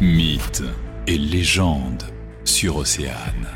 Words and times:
Mythes 0.00 0.64
et 1.06 1.16
légendes 1.16 2.02
sur 2.44 2.76
Océane. 2.76 3.46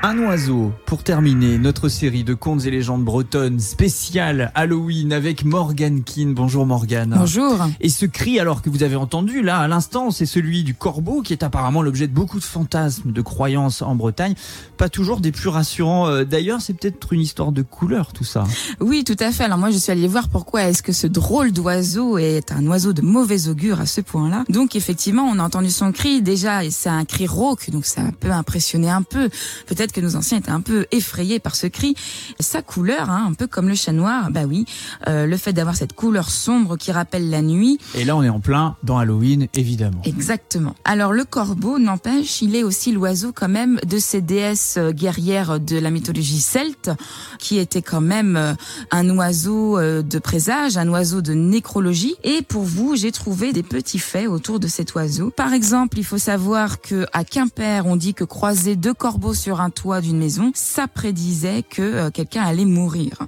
Un 0.00 0.16
oiseau 0.20 0.72
pour 0.86 1.02
terminer 1.02 1.58
notre 1.58 1.88
série 1.88 2.22
de 2.22 2.32
contes 2.32 2.64
et 2.66 2.70
légendes 2.70 3.04
bretonnes 3.04 3.58
spéciale 3.58 4.52
Halloween 4.54 5.12
avec 5.12 5.44
Morgan 5.44 6.04
Keane. 6.04 6.34
Bonjour 6.34 6.66
Morgane. 6.66 7.16
Bonjour. 7.18 7.66
Et 7.80 7.88
ce 7.88 8.06
cri 8.06 8.38
alors 8.38 8.62
que 8.62 8.70
vous 8.70 8.84
avez 8.84 8.94
entendu 8.94 9.42
là 9.42 9.58
à 9.58 9.66
l'instant, 9.66 10.12
c'est 10.12 10.24
celui 10.24 10.62
du 10.62 10.72
corbeau 10.72 11.20
qui 11.20 11.32
est 11.32 11.42
apparemment 11.42 11.82
l'objet 11.82 12.06
de 12.06 12.12
beaucoup 12.12 12.38
de 12.38 12.44
fantasmes, 12.44 13.10
de 13.10 13.20
croyances 13.22 13.82
en 13.82 13.96
Bretagne. 13.96 14.34
Pas 14.76 14.88
toujours 14.88 15.18
des 15.18 15.32
plus 15.32 15.48
rassurants. 15.48 16.06
Euh, 16.06 16.24
D'ailleurs, 16.24 16.60
c'est 16.60 16.74
peut-être 16.74 17.12
une 17.12 17.20
histoire 17.20 17.50
de 17.50 17.62
couleur 17.62 18.12
tout 18.12 18.22
ça. 18.22 18.44
Oui, 18.78 19.02
tout 19.02 19.16
à 19.18 19.32
fait. 19.32 19.44
Alors 19.44 19.58
moi, 19.58 19.72
je 19.72 19.78
suis 19.78 19.90
allée 19.90 20.06
voir 20.06 20.28
pourquoi 20.28 20.62
est-ce 20.68 20.84
que 20.84 20.92
ce 20.92 21.08
drôle 21.08 21.50
d'oiseau 21.50 22.18
est 22.18 22.52
un 22.52 22.64
oiseau 22.68 22.92
de 22.92 23.02
mauvais 23.02 23.48
augure 23.48 23.80
à 23.80 23.86
ce 23.86 24.00
point-là. 24.00 24.44
Donc 24.48 24.76
effectivement, 24.76 25.24
on 25.24 25.40
a 25.40 25.42
entendu 25.42 25.70
son 25.70 25.90
cri 25.90 26.22
déjà, 26.22 26.62
et 26.62 26.70
c'est 26.70 26.88
un 26.88 27.04
cri 27.04 27.26
rauque, 27.26 27.68
donc 27.70 27.84
ça 27.84 28.02
peut 28.20 28.30
impressionner 28.30 28.90
un 28.90 29.02
peu. 29.02 29.28
Peut-être 29.66 29.87
que 29.92 30.00
nos 30.00 30.16
anciens 30.16 30.38
étaient 30.38 30.50
un 30.50 30.60
peu 30.60 30.86
effrayés 30.92 31.38
par 31.38 31.56
ce 31.56 31.66
cri. 31.66 31.94
Sa 32.40 32.62
couleur, 32.62 33.10
hein, 33.10 33.26
un 33.28 33.34
peu 33.34 33.46
comme 33.46 33.68
le 33.68 33.74
chat 33.74 33.92
noir, 33.92 34.30
bah 34.30 34.42
oui, 34.46 34.64
euh, 35.06 35.26
le 35.26 35.36
fait 35.36 35.52
d'avoir 35.52 35.76
cette 35.76 35.92
couleur 35.92 36.30
sombre 36.30 36.76
qui 36.76 36.92
rappelle 36.92 37.30
la 37.30 37.42
nuit, 37.42 37.78
Et 37.94 38.04
là, 38.04 38.16
on 38.16 38.22
est 38.22 38.28
en 38.28 38.40
plein 38.40 38.76
dans 38.82 38.98
Halloween, 38.98 39.48
évidemment. 39.54 40.00
Exactement. 40.04 40.74
Alors 40.84 41.12
le 41.12 41.24
corbeau, 41.24 41.78
n'empêche, 41.78 42.42
il 42.42 42.56
est 42.56 42.62
aussi 42.62 42.92
l'oiseau 42.92 43.32
quand 43.32 43.48
même 43.48 43.78
de 43.86 43.98
ces 43.98 44.20
déesses 44.20 44.76
euh, 44.78 44.92
guerrières 44.92 45.60
de 45.60 45.78
la 45.78 45.90
mythologie 45.90 46.40
celte, 46.40 46.90
qui 47.38 47.58
était 47.58 47.82
quand 47.82 48.00
même 48.00 48.36
euh, 48.36 48.54
un 48.90 49.08
oiseau 49.16 49.78
de 49.78 50.18
présage, 50.18 50.76
un 50.76 50.88
oiseau 50.88 51.20
de 51.20 51.32
nécrologie. 51.32 52.16
Et 52.24 52.42
pour 52.42 52.62
vous, 52.62 52.96
j'ai 52.96 53.12
trouvé 53.12 53.52
des 53.52 53.62
petits 53.62 53.98
faits 53.98 54.28
autour 54.28 54.60
de 54.60 54.68
cet 54.68 54.94
oiseau. 54.94 55.30
Par 55.30 55.52
exemple, 55.52 55.98
il 55.98 56.04
faut 56.04 56.18
savoir 56.18 56.80
que 56.80 57.06
à 57.12 57.24
Quimper, 57.24 57.86
on 57.86 57.96
dit 57.96 58.14
que 58.14 58.24
croiser 58.24 58.76
deux 58.76 58.94
corbeaux 58.94 59.34
sur 59.34 59.60
un 59.60 59.70
toit 59.78 60.00
d'une 60.00 60.18
maison, 60.18 60.50
ça 60.54 60.88
prédisait 60.88 61.62
que 61.62 61.82
euh, 61.82 62.10
quelqu'un 62.10 62.42
allait 62.42 62.64
mourir. 62.64 63.18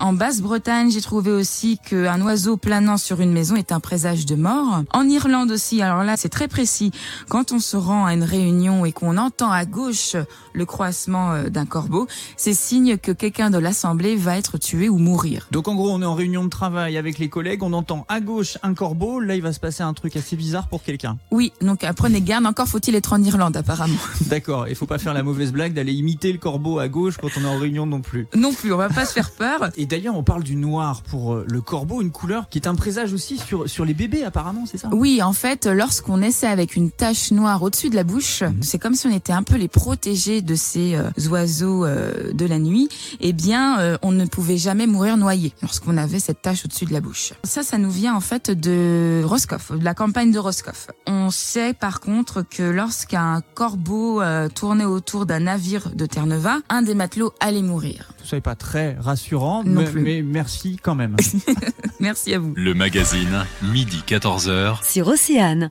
En 0.00 0.12
Basse-Bretagne, 0.12 0.90
j'ai 0.90 1.00
trouvé 1.00 1.30
aussi 1.30 1.78
qu'un 1.78 2.20
oiseau 2.22 2.56
planant 2.56 2.96
sur 2.96 3.20
une 3.20 3.32
maison 3.32 3.54
est 3.54 3.70
un 3.70 3.78
présage 3.78 4.26
de 4.26 4.34
mort. 4.34 4.82
En 4.92 5.08
Irlande 5.08 5.52
aussi, 5.52 5.82
alors 5.82 6.02
là 6.02 6.16
c'est 6.16 6.28
très 6.28 6.48
précis, 6.48 6.90
quand 7.28 7.52
on 7.52 7.60
se 7.60 7.76
rend 7.76 8.06
à 8.06 8.14
une 8.14 8.24
réunion 8.24 8.84
et 8.84 8.92
qu'on 8.92 9.16
entend 9.16 9.52
à 9.52 9.64
gauche 9.64 10.16
le 10.52 10.66
croissement 10.66 11.32
euh, 11.32 11.48
d'un 11.48 11.66
corbeau, 11.66 12.08
c'est 12.36 12.54
signe 12.54 12.96
que 12.96 13.12
quelqu'un 13.12 13.50
de 13.50 13.58
l'assemblée 13.58 14.16
va 14.16 14.36
être 14.36 14.58
tué 14.58 14.88
ou 14.88 14.98
mourir. 14.98 15.46
Donc 15.52 15.68
en 15.68 15.76
gros, 15.76 15.90
on 15.90 16.02
est 16.02 16.06
en 16.06 16.14
réunion 16.14 16.44
de 16.44 16.50
travail 16.50 16.96
avec 16.96 17.18
les 17.18 17.28
collègues, 17.28 17.62
on 17.62 17.72
entend 17.72 18.04
à 18.08 18.20
gauche 18.20 18.58
un 18.64 18.74
corbeau, 18.74 19.20
là 19.20 19.36
il 19.36 19.42
va 19.42 19.52
se 19.52 19.60
passer 19.60 19.82
un 19.84 19.94
truc 19.94 20.16
assez 20.16 20.34
bizarre 20.34 20.66
pour 20.68 20.82
quelqu'un. 20.82 21.18
Oui, 21.30 21.52
donc 21.60 21.86
prenez 21.96 22.20
garde, 22.20 22.46
encore 22.46 22.66
faut-il 22.66 22.96
être 22.96 23.12
en 23.12 23.22
Irlande 23.22 23.56
apparemment. 23.56 23.94
D'accord, 24.26 24.66
il 24.66 24.74
faut 24.74 24.86
pas 24.86 24.98
faire 24.98 25.14
la 25.14 25.22
mauvaise 25.22 25.52
blague 25.52 25.72
d'aller 25.72 25.83
imiter 25.92 26.32
le 26.32 26.38
corbeau 26.38 26.78
à 26.78 26.88
gauche 26.88 27.16
quand 27.20 27.28
on 27.38 27.42
est 27.42 27.48
en 27.48 27.58
réunion 27.58 27.86
non 27.86 28.00
plus. 28.00 28.26
Non 28.34 28.52
plus, 28.52 28.72
on 28.72 28.76
va 28.76 28.88
pas 28.88 29.04
se 29.04 29.12
faire 29.12 29.30
peur. 29.30 29.70
Et 29.76 29.86
d'ailleurs, 29.86 30.16
on 30.16 30.22
parle 30.22 30.42
du 30.42 30.56
noir 30.56 31.02
pour 31.02 31.34
euh, 31.34 31.44
le 31.48 31.60
corbeau, 31.60 32.02
une 32.02 32.10
couleur 32.10 32.48
qui 32.48 32.58
est 32.58 32.66
un 32.66 32.74
présage 32.74 33.12
aussi 33.12 33.38
sur, 33.38 33.68
sur 33.68 33.84
les 33.84 33.94
bébés 33.94 34.24
apparemment, 34.24 34.64
c'est 34.66 34.78
ça? 34.78 34.88
Oui, 34.92 35.22
en 35.22 35.32
fait, 35.32 35.66
lorsqu'on 35.66 36.22
essaie 36.22 36.46
avec 36.46 36.76
une 36.76 36.90
tache 36.90 37.30
noire 37.30 37.62
au-dessus 37.62 37.90
de 37.90 37.96
la 37.96 38.04
bouche, 38.04 38.42
c'est 38.60 38.78
comme 38.78 38.94
si 38.94 39.06
on 39.06 39.14
était 39.14 39.32
un 39.32 39.42
peu 39.42 39.56
les 39.56 39.68
protégés 39.68 40.42
de 40.42 40.54
ces 40.54 40.94
euh, 40.94 41.10
oiseaux 41.28 41.84
euh, 41.84 42.32
de 42.32 42.46
la 42.46 42.58
nuit. 42.58 42.88
Eh 43.20 43.32
bien, 43.32 43.80
euh, 43.80 43.98
on 44.02 44.12
ne 44.12 44.24
pouvait 44.26 44.56
jamais 44.56 44.86
mourir 44.86 45.16
noyé 45.16 45.52
lorsqu'on 45.62 45.96
avait 45.96 46.18
cette 46.18 46.42
tache 46.42 46.64
au-dessus 46.64 46.84
de 46.84 46.92
la 46.92 47.00
bouche. 47.00 47.32
Ça, 47.44 47.62
ça 47.62 47.78
nous 47.78 47.90
vient 47.90 48.14
en 48.14 48.20
fait 48.20 48.50
de 48.50 49.22
Roscoff, 49.24 49.72
de 49.72 49.84
la 49.84 49.94
campagne 49.94 50.30
de 50.30 50.38
Roscoff. 50.38 50.88
On 51.06 51.30
sait 51.30 51.74
par 51.74 52.00
contre 52.00 52.42
que 52.42 52.62
lorsqu'un 52.62 53.42
corbeau 53.54 54.22
tournait 54.54 54.84
autour 54.84 55.26
d'un 55.26 55.40
navire 55.40 55.73
de 55.94 56.06
Terre-Neuve, 56.06 56.48
un 56.68 56.82
des 56.82 56.94
matelots 56.94 57.32
allait 57.40 57.62
mourir. 57.62 58.12
Ça 58.24 58.36
n'est 58.36 58.40
pas 58.42 58.54
très 58.54 58.96
rassurant, 58.98 59.62
Non 59.64 59.82
mais, 59.82 59.90
plus. 59.90 60.00
mais 60.02 60.22
merci 60.22 60.78
quand 60.82 60.94
même. 60.94 61.16
Merci 62.00 62.34
à 62.34 62.38
vous. 62.38 62.52
Le 62.56 62.74
magazine, 62.74 63.44
midi 63.62 64.02
14h. 64.06 64.84
sur 64.84 65.08
Océane. 65.08 65.70